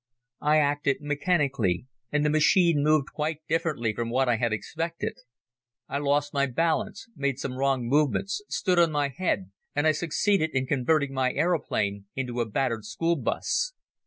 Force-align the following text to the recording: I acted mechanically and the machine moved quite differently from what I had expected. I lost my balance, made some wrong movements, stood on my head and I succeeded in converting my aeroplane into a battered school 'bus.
I 0.41 0.57
acted 0.57 0.99
mechanically 1.01 1.85
and 2.11 2.25
the 2.25 2.29
machine 2.31 2.81
moved 2.81 3.09
quite 3.13 3.45
differently 3.47 3.93
from 3.93 4.09
what 4.09 4.27
I 4.27 4.37
had 4.37 4.51
expected. 4.51 5.13
I 5.87 5.99
lost 5.99 6.33
my 6.33 6.47
balance, 6.47 7.07
made 7.15 7.37
some 7.37 7.55
wrong 7.55 7.85
movements, 7.85 8.41
stood 8.49 8.79
on 8.79 8.91
my 8.91 9.09
head 9.09 9.51
and 9.75 9.85
I 9.85 9.91
succeeded 9.91 10.55
in 10.55 10.65
converting 10.65 11.13
my 11.13 11.31
aeroplane 11.33 12.05
into 12.15 12.41
a 12.41 12.47
battered 12.49 12.85
school 12.85 13.15
'bus. 13.15 13.73